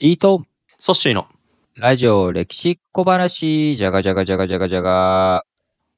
[0.00, 0.44] いいと、
[0.78, 1.26] ソッシーの
[1.74, 5.44] ラジオ歴史小話、じゃがじゃがじゃがじゃがじゃが。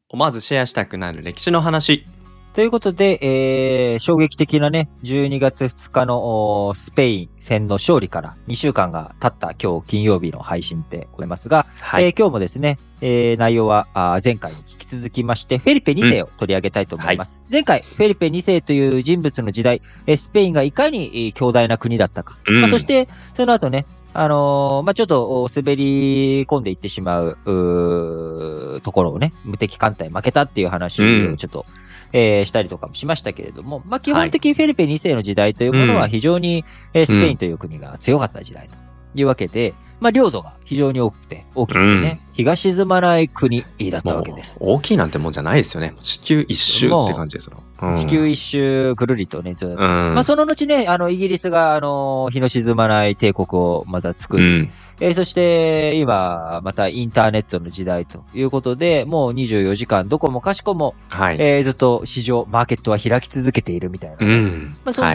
[0.09, 2.07] 思わずシェアしたくなる歴史の話。
[2.55, 12.05] ということで、えー、衝撃的なね、12月2日のスペイン戦の勝利から2週間が経った今日金曜日の配信でございますが、はい。
[12.05, 17.41] えー今日もですね、えー内容はあー前回に続きまして、フェリペ2世を取り上げたいと思います。
[17.51, 22.61] 前回、フェリペ2世という人物の時代、えースペインがいかにえー強大な国だったか、うん。
[22.63, 31.35] まあ、そしてその後ね、あのーまあ、ちょっとお滑り込んでいってしまうところをね、無敵艦隊負けたっていう話うん。
[31.35, 31.67] をちょっと、
[32.13, 38.77] えーしたりとかもしましたけれども、まあ、基本的にフェリペ2世の時代というものは非常に、えースペインという国が強かった時代と
[39.15, 44.57] いうわけで、まあ、領土が非常に多くて、大きくてね、日が沈まない国だったわけです。
[44.61, 45.95] 大きいなんてもんじゃないですよね。
[46.01, 47.59] 地球一周って感じですよ。
[47.59, 49.79] うん地球一周ぐるりとね、ずっとうん。
[50.15, 54.71] まあ、その後ね、あの、イギリスが、あの、日の沈まない帝国をまた作り、うん。
[55.01, 61.37] えーそして、今、またインターネットの時代ということで、もう24時間、どこもかしこも、はい。
[61.41, 64.17] えーずっと市場、マーケットは開き続けているみたいな。
[64.21, 64.77] うん。
[64.85, 65.15] まあ、そんは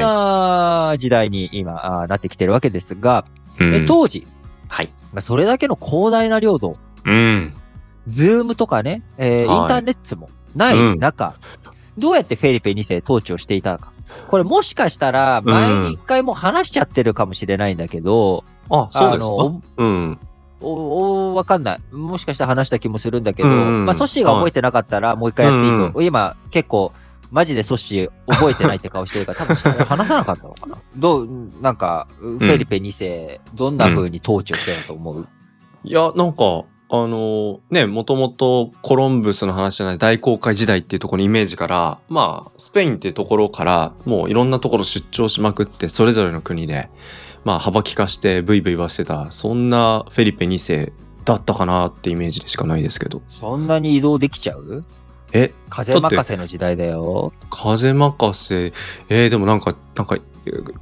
[0.90, 3.26] な時代に今、あーなってきてるわけですが、
[3.60, 3.64] い。
[3.64, 4.26] えうん当時、
[4.68, 4.90] はい。
[5.14, 7.54] まあ、それだけの広大な領土、うん。
[8.08, 11.36] ズームとかね、えーはいインターネットもない中、
[11.98, 13.92] どうやってフェリペ2世統治をしていたか。
[14.28, 19.28] これもしかしたら前に一回もう話しちゃってるかもしれないんだけど、あ、そうですか？
[19.28, 20.20] のうん。
[20.62, 21.96] おおわかんない。
[21.96, 26.02] もしかしたら話した気もするんだけど、うんうんまあ、ソッシーが覚えてなかったらもう一回やっていいと。
[26.02, 26.92] 今結構、
[27.36, 29.56] マジでソッシー覚えてないって顔してるから、多分
[29.86, 30.78] 話さなかったのかな？
[30.96, 31.30] どう、
[31.62, 35.28] なんか、フェリペ2世、どんな風に統治をしてたと思う、
[35.84, 46.90] いや、なんか、あのね、もともとコロンブスの話じゃない大航海時代っていうところのイメージから、まあ、スペインっていうところから、もういろんなところ出張しまくって、それぞれの国で、
[47.44, 50.94] まあ、幅利かしてブイブイはしてた、そんなフェリペ2世
[51.26, 53.22] だったかなってイメージでしかないですけど。
[53.30, 54.86] そんなに移動できちゃう？
[55.38, 57.34] え、風任せの時代だよ。
[57.50, 58.74] 風任せ、
[59.10, 60.18] えーでもなんか、なんか、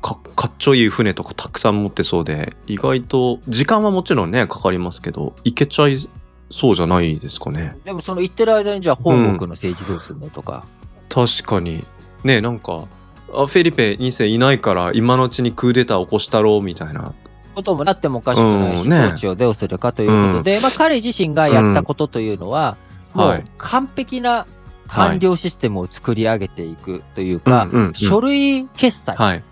[0.01, 6.07] かかっちょいい船とかたくさん持ってそうで、意外と、時間はもちろんね、かかりますけど、行けちゃい
[6.53, 7.75] そうじゃないですかね。
[7.83, 10.65] でもその言ってる間にじゃあ本国の政治どうするのとか。
[11.09, 11.83] 確かに
[12.23, 12.85] ねなんか
[13.33, 17.13] あフェリペ2世いないから今のうちにクーデター起こしたろうみたいな
[17.55, 22.77] こともなってもおかしくないし、うんね統治をどうするかということで、まあ彼自身がやったことというのは、
[23.13, 24.47] もう完璧な
[24.87, 29.43] 官僚システムを作り上げていくというか、書類決済、はい。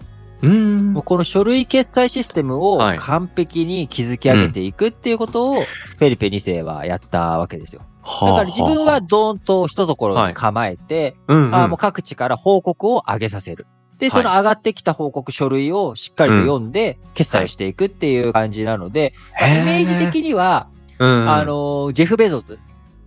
[0.44, 0.94] うーん。
[0.94, 2.97] もうこの書類決済システムをはい。
[2.97, 7.81] 完璧に築き上げていくっていうことを、フェリペ2世はやったわけですよ。
[8.03, 11.55] だから自分はドーンと一ところに構えて、うんうん。
[11.55, 13.67] あーもう各地から報告を上げさせる。
[13.99, 14.23] で、はい。
[14.23, 20.67] その上がってきた報告書類をしっかりと読んで、決済をしていくっていう感じなので、まあイメージ的には、
[20.99, 22.59] うんあのー、ジェフ・ベゾスうん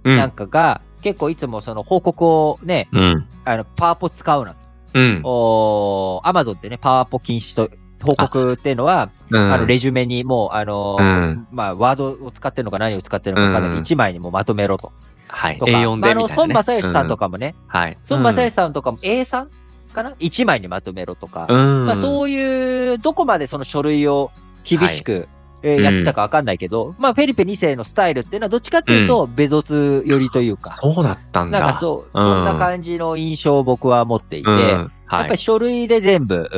[0.04, 3.28] なんかが、結構いつもその報告をね、うん。
[3.44, 4.60] あの、パワポ使うなと。
[4.94, 5.20] うん。
[5.24, 7.70] おアマゾンってね、パワポ禁止と、
[8.02, 11.46] 報告っていうのは、あの、レジュメにもう、あのーうん。
[11.50, 13.72] まあ、ワードを使ってるのか何を使ってるのか分かんない。
[13.72, 13.82] うん。
[13.82, 14.92] 1枚にもまとめろと。
[15.28, 15.58] はい。
[15.58, 17.98] とか、A4 まああの、孫正義さんとかもね、はい。
[18.10, 19.46] 孫正義さんとかも A3
[19.94, 21.86] かな ?1 枚にまとめろとか、うん。
[21.86, 24.30] まあ、そういう、どこまでその書類を
[24.64, 25.28] 厳しく、
[25.66, 31.58] えーやってたかわかんないけど、まあ、フェリペ2世のスタイルっていうのはどっちかっていうと、ベゾツ寄りというか、そうだったんだ。
[31.58, 32.22] なんかそう、うん。
[32.22, 34.58] そんな感じの印象を僕は持っていて、うん。
[34.58, 35.24] やはい。
[35.24, 36.48] っぱり書類で全部、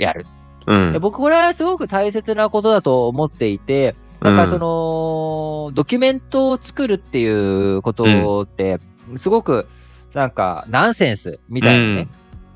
[0.00, 0.26] やる。
[1.00, 7.28] 僕、これはすごく大切なことだと思っていて、なんかその、ドキュメントを作るってい
[7.74, 8.80] うことって、
[9.16, 9.68] すごく、
[10.14, 12.08] なんか、ナンセンスみたいなね。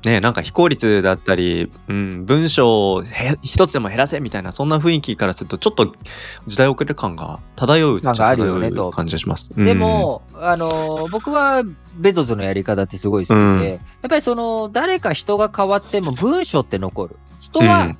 [0.03, 5.93] ねなんか非効率だったり、うん、文章をへ一つでも減らせみたいなそんな雰囲気からするとちょっと
[6.47, 9.51] 時代遅れ感が漂うっちゃ感があるよねと漂う感じがします。
[9.55, 11.63] でも、あの、僕は
[11.95, 13.79] ベゾズのやり方ってすごい好きで、うんやっ
[14.09, 17.15] ぱりその、誰か人が変わっても文章って残る。
[17.39, 17.95] 人うん、は、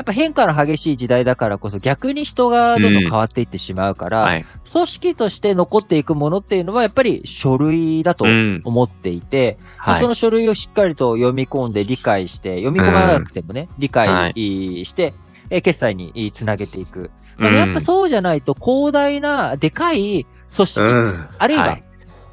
[0.00, 8.62] やっぱ変化の激しい時代だからこそ逆に人がどんどん変わっていってしまうから、はい、組織として残っていくものっていうのはやっぱり書類だとうん。
[8.64, 10.00] 思っていて、はい。
[10.00, 15.12] その書類をしっかりと読み込んで理解して、読み込まなくてもね、理解して、
[15.50, 17.10] えー決済につなげていく。
[17.36, 21.28] まあうんやっぱそうじゃないと広大なでかい組織、うん。
[21.38, 21.84] あるいははい。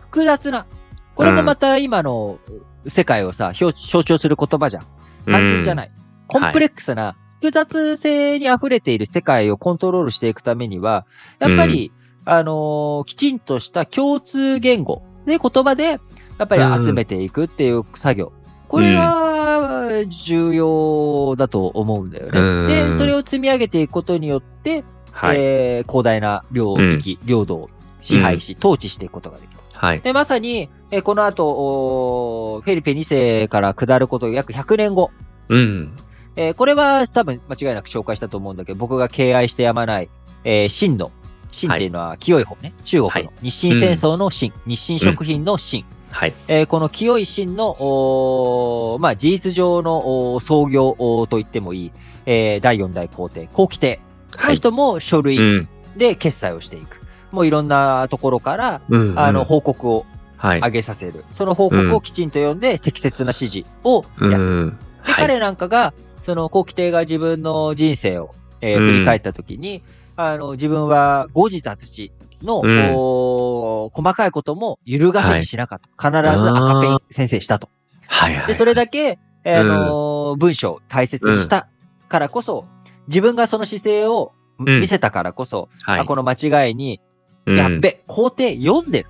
[0.03, 0.67] 複雑な、
[1.15, 2.39] これもまた今の
[2.87, 4.83] 世界をさ、表象徴する言葉じゃん。
[5.25, 5.91] 単純じゃない。
[6.27, 11.05] コンプレックスな、複雑性に溢れている世界をコントロールしていくためには、
[11.39, 11.91] やっぱり、
[12.25, 15.99] あのーきちんとした共通言語で言葉で、
[16.39, 18.33] やっぱり集めていくっていう作業。
[18.67, 22.39] これは重要だと思うんだよね。
[22.39, 25.37] うんで、それを積み上げていくことによって、はい。
[25.39, 27.69] えー広大な領域、領土を
[28.01, 29.57] 支配し、統治していくことができる。
[29.73, 30.01] はい。
[30.01, 35.11] で、まさに、えーこの後、フェリペ2世から下ること約100年後。
[35.49, 35.91] うん。
[36.37, 40.09] えーこれは多分間違いなく紹介したと思うんだけど、僕が敬愛してやまない、
[40.45, 41.11] えー秦の、
[41.51, 42.73] 秦っていうのは清い方ね。
[42.85, 45.83] 中国の日清戦争の秦、日清食品の秦。
[46.11, 46.33] はい。
[46.47, 50.95] えーこの清い秦の、まあ、事実上の創業
[51.29, 51.91] と言ってもいい、
[52.25, 53.99] えー第4代皇帝、皇輝帝。
[54.31, 54.55] このはい。
[54.57, 55.67] 人も書類うん。
[55.97, 57.01] で決済をしていく。
[57.31, 59.19] もういろんなところから、うん。
[59.19, 60.05] あの、うん報告を
[60.37, 60.59] はい。
[60.59, 61.25] 上げさせる。
[61.33, 64.43] その報告をきちんと読んで、適切な指示をやる。
[64.43, 64.69] うん。
[64.69, 65.15] で、はい。
[65.15, 65.95] 彼なんかが、
[66.27, 69.81] その、後期帝が自分の人生を、えーうん振り返ったときに、
[70.17, 72.11] あの、自分は誤字脱字
[72.43, 76.11] の、うん細かいことも揺るがせにしなかった。
[76.11, 77.69] 必ず赤ペン先生したと。
[78.07, 78.35] はい。
[78.35, 78.47] はい。
[78.47, 81.67] で、それだけ、えーあのー文章を大切にした
[82.09, 82.65] からこそ、
[83.07, 85.99] 自分がその姿勢をうん見せたからこそ、はい。
[86.01, 86.33] あこの間
[86.67, 86.99] 違いに、
[87.45, 89.09] うんやっべ、皇帝読んでる。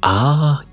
[0.00, 0.66] ああ、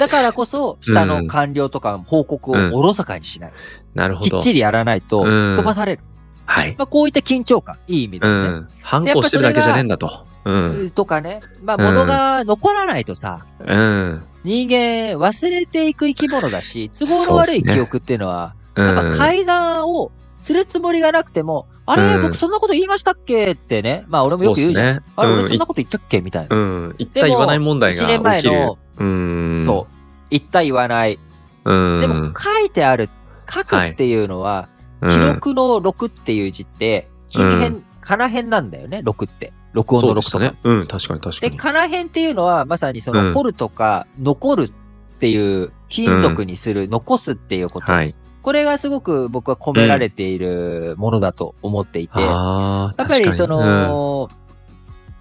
[0.00, 3.52] だからこそ、下の官僚とか報告をおろそかにしない。
[3.94, 4.38] なるほど。
[4.38, 6.02] きっちりやらないとうん飛ばされる。
[6.46, 6.74] はい。
[6.78, 8.48] まあ、こういった緊張感、いい意味でうね。
[8.48, 8.68] ん。
[8.80, 10.24] 反抗してるだけじゃねえんだと。
[10.46, 10.90] うん。
[10.94, 11.42] とかね。
[11.62, 14.22] まあ、うん物が残らないとさ、うん。
[14.42, 18.86] 人間忘れていく生き物だし、都合の悪い記憶っていうのは、うん。
[18.86, 24.04] やっぱ改ざんをするつもりがなくても、あれ、うん僕そんなこと言いましたっけってね。
[24.08, 24.86] まあ、俺もよく言うじゃん。
[24.96, 26.56] ねあれ、うん俺そんなこと言ったっけみたいな。
[26.56, 26.94] うん。
[26.98, 29.64] 言った言わない問題が1年前起きるの。、うん。
[29.64, 29.94] そう。
[30.30, 31.18] 言った言わない。
[31.64, 31.72] う。
[31.72, 32.00] うん。
[32.00, 33.08] でも、書いてある、
[33.52, 34.68] 書くっていうのは、
[35.00, 39.52] うん、記録の6っていう字って、金編、かな編なんだよね、6って。
[39.72, 40.38] 録音の6とか。
[40.38, 40.54] ね。
[40.62, 41.56] うん、確かに確かで、に。
[41.56, 47.90] かな編っていうのは、まさにその、うん掘るとか、残るっていう、金属にする、残すっていうこと。
[47.90, 48.14] はい。
[48.42, 54.30] これがすごく僕は込められているものだと思っていて、やっぱりその、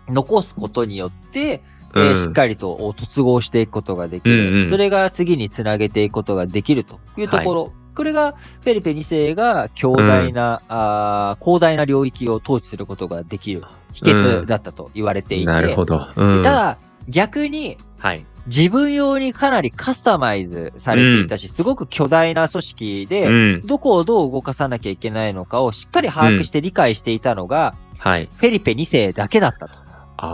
[0.08, 1.62] 残すことによって、
[1.95, 13.63] えうんーしっかりとお突合していくことができる、うんうんそれが次につなげていくことができるというところ、これがフェリペ2世が強大な、あー広大な領域を統治することができる
[13.94, 16.07] 秘訣だったと言われていて、なるほど。
[16.15, 16.44] うん。
[16.44, 16.77] ただ
[17.07, 18.25] 逆にはい。
[18.47, 23.68] 自分用にかなりカスタマイズされていたし、すごく巨大な組織で、うん。
[23.68, 28.30] どこをどう動かさなきゃいけないのかをしっかり把握して理解していたのが、はい。
[28.38, 29.77] フェリペ2世だけだったと。
[29.77, 30.25] ああ、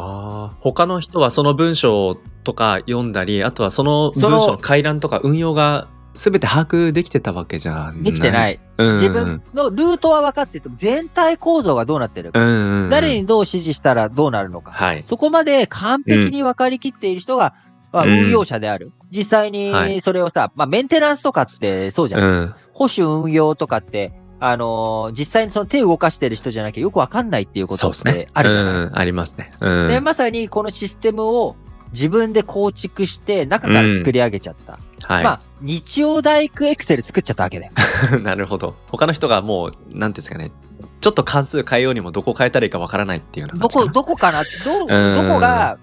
[0.60, 8.04] 他の人はその文章とか読んだり、あとはその文章の回覧とか運用が全て把握できてたわけじゃない。
[8.04, 8.60] できてない。
[8.78, 9.00] うん。
[9.00, 12.90] 自分のルートは分かってても、全体構造がどうなってるか、うんうんうん。
[12.90, 15.04] 誰にどう指示したらどうなるのか、はい。
[15.08, 17.54] そこまで完璧に分かりきっている人が、
[17.92, 18.92] まあ、うん運用者である。
[19.12, 22.22] 実際はいにそれをさ、まあ、メンテナンスとかってそうじゃん。
[22.22, 22.56] うん。
[22.74, 28.30] 保守運用とかって、あのー実際にその手を動かしてる人じゃなきゃよく分かんないっていうことっそうですねて。
[28.34, 28.74] あるじゃない？
[28.74, 28.98] うん。
[28.98, 29.52] ありますね。
[29.62, 29.88] うん。
[29.90, 31.56] で、まさにこのシステムを
[31.92, 34.80] 自分で構築して中から作り上げちゃった。
[35.04, 35.24] はい。
[35.24, 37.72] まあ、日曜大工エクセル作っちゃったわけだよ。
[38.24, 38.76] なるほど。
[38.92, 40.52] 他の人がもう、なんていうんですかね。
[41.00, 43.86] ちょっと関数変えようにもどこ変えたらいいかわからないっていうようなどこ。
[43.88, 44.44] どこかな？
[44.66, 45.78] ど、どこが、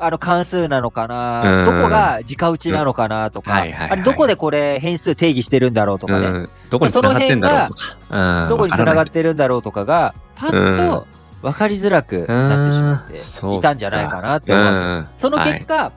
[0.00, 6.50] あの関数なのかうな、んどこが直打ちなのかなとか、あれどこでこれ変数定義してるんだろうとかね、うん。
[6.70, 8.42] どこに繋がってんだろうとか。
[8.42, 8.48] うん。
[8.48, 11.06] どこに繋がってるんだろうとかが、パッと
[11.42, 14.64] 分かりづらくなってしまってうんいたんじゃないかなって思う。
[14.64, 15.08] ないうん。
[15.18, 15.92] その結果、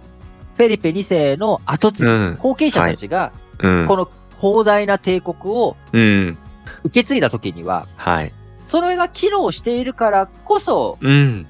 [0.57, 3.87] フェリペ2世の後継ぎ、うん後継者たちが、うん。
[3.87, 6.37] この広大な帝国をうん。
[6.85, 8.33] 受け継いだ時には、はい。
[8.67, 11.47] それが機能しているからこそ、うん。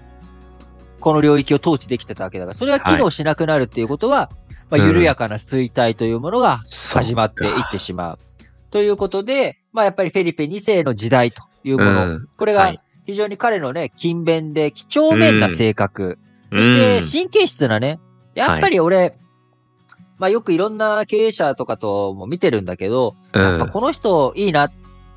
[1.03, 4.31] この領域を統治できてたわけだから、それが機能しなくなるっていうことは、
[4.69, 4.87] まあ、うん。
[4.87, 6.59] 緩やかな衰退というものが
[6.93, 8.19] 始まっていってししまう。
[8.71, 12.29] ということで、まあやっぱりフェリペ2世の時代というもの、うん。
[12.37, 12.79] これがはい。
[13.05, 16.17] 非常に彼のね、勤勉で几帳面な性格、
[16.53, 17.99] そしうんて神経質なね、
[18.33, 19.17] やっぱり俺、
[20.17, 24.71] まあよくいろんな経営者とかとも見てるんだけど、やっぱこの人いいなっ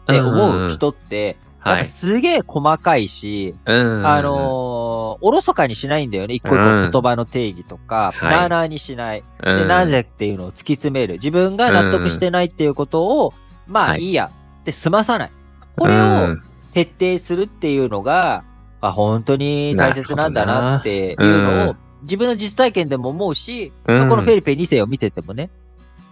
[0.08, 1.36] て思う人って、
[1.70, 1.86] やっぱはい。
[1.86, 4.06] すげえ細かいし、うん。
[4.06, 6.34] あのーおろそかにしないんだよね。
[6.34, 6.90] 一個一うん。
[6.92, 8.36] 個言葉の定義とか、はい。
[8.36, 9.24] マーナーにしない。
[9.42, 9.68] で、うん。
[9.68, 11.14] なぜっていうのを突き詰める。
[11.14, 13.32] 自分が納得してないっていうことを、
[13.66, 14.02] まあはい。
[14.02, 14.30] いいや。
[14.60, 15.30] って済まさない。
[15.76, 16.42] これうをん。
[16.74, 18.44] 徹底するっていうのが、
[18.82, 25.48] あ本当に大切なんだなっていうのを自分の実体験でも思うし、このフェリペ2世を見ててもね、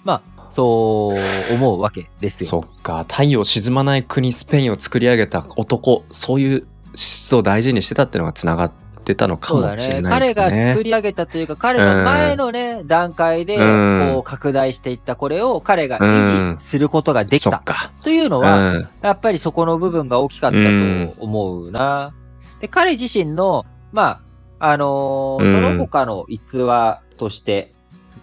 [0.02, 1.14] まあ、そ
[1.50, 2.48] う思うわけですよ。
[2.48, 8.72] そっか太陽沈まない国スペインを作り上げた男そういう思想を大事にしてたっていうのがつながっ
[9.04, 9.62] ってたのかも。
[9.78, 10.72] しれない彼がですね。
[10.72, 17.92] 作り上げたというか、彼の前のね、段階で、うんこう、拡大していったこれを彼が維持することができたそっか。
[18.02, 18.88] というのうは、ん。
[19.02, 22.14] やっぱりそこの部分が大きかったと思うな。
[22.60, 24.20] で、彼自身の、ま
[24.58, 27.73] あ、あのーうんその他の逸話として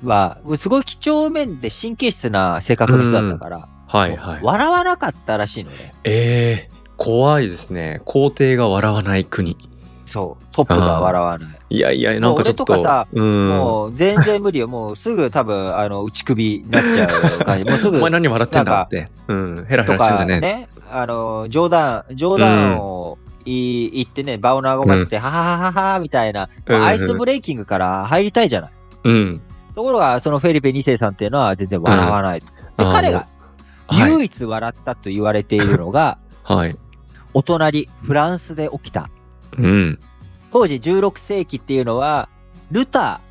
[0.04, 4.40] は、すごい几帳面で神経質な性格の人だったから、はいはい。
[4.42, 5.94] 笑わなかったらしいのね。
[6.04, 8.02] ええ怖いですね。
[8.06, 9.58] 皇帝が笑わない国。
[10.06, 11.60] そう、トップが笑わない。
[11.70, 12.66] いやいや、なんかちょっと。
[12.66, 13.48] もう俺とかさうん。
[13.50, 14.68] もう全然無理よ。
[14.68, 17.66] もうすぐ多分、あの、内首になっちゃう感じ。
[17.70, 19.10] もうすぐお前何笑ってんだって。
[19.28, 19.66] うん。
[19.68, 20.40] ヘラヘとラしてんじかゃねえ。
[20.42, 28.72] ね、あの、冗談、冗談を言い言ってね、場を和ませて、はははははみたいな、アイスブレイキングから入りたいじゃない。
[29.06, 29.42] うん。
[29.82, 32.46] ところが、そのフェリペ2世さんっていうのは全然笑わないと。
[32.46, 33.28] で、あー彼が
[33.88, 34.12] はい。
[34.12, 36.78] 唯一笑ったと言われているのが、はい。
[37.34, 39.10] お隣、フランスで起きた。
[39.58, 40.00] うん。
[40.54, 42.30] 当時16世紀っていうのは、
[42.70, 43.22] ルタ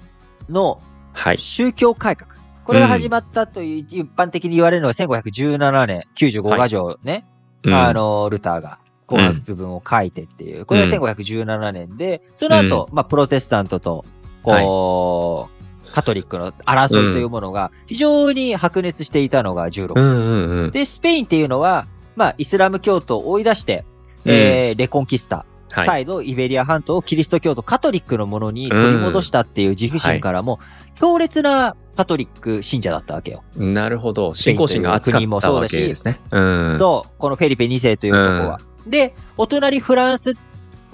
[0.49, 1.39] ーのはい。
[1.39, 2.35] 宗教改革。
[2.65, 7.25] これが始まったという、一般的に言われるのが1517年、95画条ね、
[7.63, 14.05] うんあ、の、ルターが紅白文を書いてっていう、これが1517年で、その後、まあ、プロテスタントと、
[14.43, 15.60] こう、
[15.93, 20.01] カトリックの争いというものが非常に白熱していたのが16世紀。
[20.01, 20.71] うんうんうん。
[20.71, 23.85] で、スペインっていうのは、まあ、イスラム教徒を追い出して、
[24.25, 25.87] えーレコンキスタ、はい。
[25.87, 30.61] 再度イベリア半島をキリスト教徒、カトリックのものに取り戻したっていう自負心からも、
[31.01, 33.43] 強烈なカトリック信者だったわけよ。
[33.57, 34.35] なるほど。
[34.35, 36.19] 信仰心が熱かったわけですね。
[36.31, 36.41] う
[36.75, 36.79] ん。
[36.79, 38.61] そう、このフェリペ2世という男は。
[38.87, 40.35] で、お隣フランス、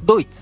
[0.05, 0.33] ドイツ。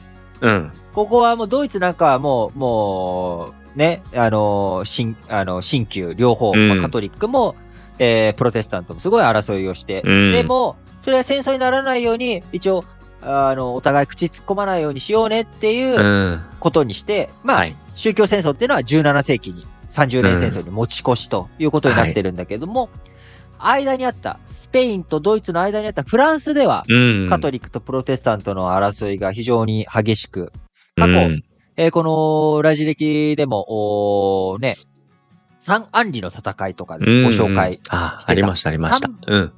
[0.40, 0.72] うん。
[0.92, 7.56] ここはもうドイツなんかはもう、もう、ね、あの、新、あの、新旧両方、うんまあカトリックも、
[7.98, 12.84] えープロテスタントもすごい争いをして、うんでも、それは戦争にならないように、一応、
[13.22, 17.76] あの、お互い口突っ込まないようにしようねっていううんことにして、まあ、はい。
[17.94, 22.90] 宗教戦争っていうのは17世紀に30年戦争に持ち越しということになってるんだけども、
[23.58, 27.28] 間にあった、スペインとドイツの間にあったフランスでは、うん。
[27.28, 30.52] カトリックとプロテスタントの争いが非常に激しく、
[30.96, 31.44] 過去うん
[31.76, 33.64] えーこのラジ歴でも、
[34.52, 34.76] おーね、
[35.58, 39.10] 三アンリの戦いとかでご紹介、あしてたありました、ありました。
[39.26, 39.52] うん。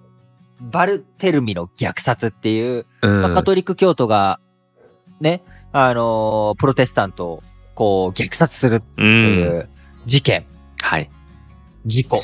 [0.60, 3.22] バルテルミの虐殺っていう、うん。
[3.22, 4.40] まあ、カトリック教徒が、
[5.20, 5.42] ね、
[5.72, 7.42] あのープロテスタントを
[7.74, 9.04] こう虐殺するってう。
[9.04, 9.68] いうん
[10.06, 10.46] 事件、
[10.80, 11.10] はい。
[11.84, 12.22] 事故、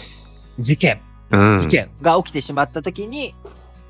[0.58, 1.58] 事件、うん。
[1.58, 1.66] 事。
[1.66, 3.34] 件が起きてしまった時に、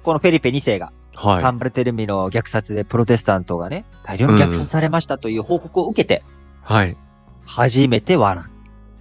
[0.02, 6.22] このフェリペ2世が、サはンバルテルミの虐殺でプロテスタントがね、大量に虐殺されましたという報告を受けて、
[6.68, 6.72] い。
[6.72, 6.96] はい。
[7.44, 8.48] 初めて笑う。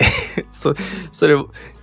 [0.52, 0.74] そ
[1.12, 1.36] それ、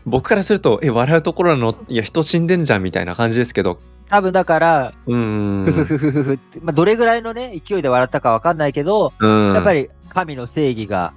[0.05, 1.77] 僕からすると、え、笑うところなの？
[1.89, 3.79] いや、人死んでんじゃんみたいな感じですけど。
[4.09, 5.85] 多分だから、うーふふん。
[5.85, 9.55] ふふふまあ、どれぐらいのね、勢いで笑ったかわかんないけど、うん。
[9.55, 11.13] やっぱり神の正義が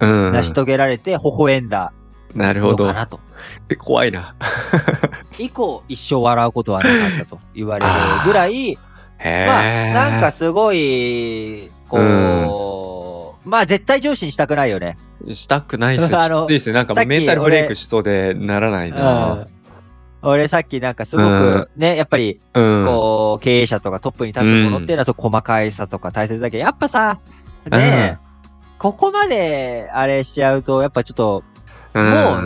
[0.00, 0.32] うん。
[0.32, 1.92] 成し遂げられて微笑んだ
[2.34, 2.92] なるほど。
[3.68, 4.34] え怖いな。
[5.38, 7.92] 以降、一生笑うことはなかったと言われる
[8.24, 8.78] ぐらい。
[9.18, 9.64] まあ、
[10.10, 14.98] なんかすごい、こう、まあ絶対上司にしたくないよね。
[15.32, 16.46] したくないっすよ。
[16.46, 16.74] きついっすね。
[16.74, 19.46] なんかメンタルブレイクしそうでならないな。
[20.22, 22.84] 俺さっきなんかすごくね、やっぱり、うん。
[22.86, 27.20] こう、経営者とかトップに立つものっていうのは、そう細かいさとか大切だけど、やっぱさ、
[27.70, 28.26] ねえ、
[28.78, 31.44] ここまであれしちゃうと、やっぱちょっと
[31.94, 32.40] うんも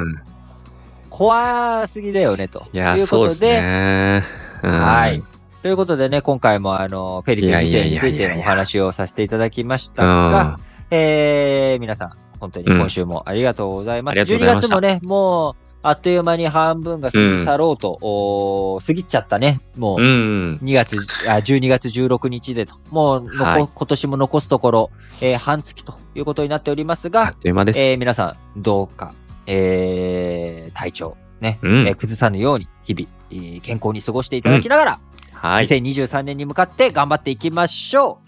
[1.10, 4.24] 怖すぎだよね、といやいうそうですことで、ね。
[4.62, 5.22] うんはい。
[5.62, 10.58] ということでね、今回もあの、フェリペ2世についてのお話をさせていただきましたが、
[10.90, 14.14] えー、皆さん、本当に今週もありがとうございます。
[14.14, 19.60] うんありがとうございま12した月もね、もう、あっという間に半分が過ぎ去ろうと、おー過ぎちゃったね。
[19.76, 20.60] もうう、ん。
[20.62, 20.96] 2月、
[21.28, 22.74] あ12月16日でと。
[22.90, 24.90] もうのこ、はい今年も残すところ、
[25.20, 27.80] えー半月ということになっておりますがあっ、という間です。
[27.80, 29.14] えー皆さん、どうか、
[29.52, 35.00] えー体調、ね、うんえー崩さぬように、日々、えー健康に過ごしていただきながら、
[35.32, 35.66] はい。
[35.66, 38.18] 行き2023年に向かって頑張っていきましょ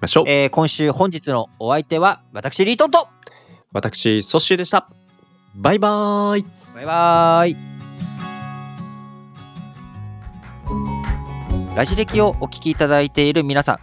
[0.00, 0.28] ましょうう。。
[0.28, 3.08] えー今週、本日のお相手は、私、リートンと、
[3.72, 4.88] 私、ソッシーでした。
[5.54, 6.46] バイバーイ。
[6.74, 7.56] バイバーイ。
[11.76, 13.78] ラジ歴をお聞きいただいている皆さん、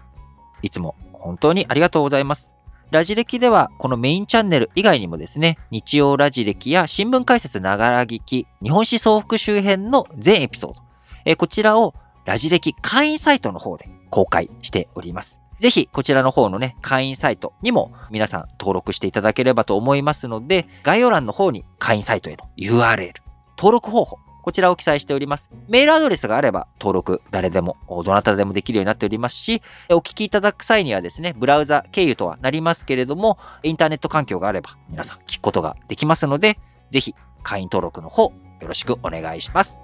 [0.61, 2.55] いつも本当にありがとうございます。
[2.91, 10.81] ラジ歴では、このメインチャンネル以外にもですね、日曜ラジ歴や新聞解説ながら聞き、日本史総復周辺の全エピソード、
[11.23, 11.93] えこちらを
[12.25, 15.39] ラジ歴会員サイトの方で公開しております。
[15.61, 23.13] ぜひ、こちらの方のね、会員サイトにも皆さん登録していただければと思いますので、概要欄の方に会員サイトへの URL、
[23.57, 25.49] 登録方法こちらを記載しております。
[25.67, 39.83] メールアドレスがあれば登録誰でも、どなたでもできるようになっておりますし、お聞きいただく際にはですね、ブラウザ経由とはなりますけれども、インターネット環境があれば皆さん聞くことができますので、ぜひ会員登録の方よろしくお願いします。